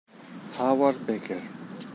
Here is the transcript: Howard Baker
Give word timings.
Howard 0.57 1.05
Baker 1.05 1.43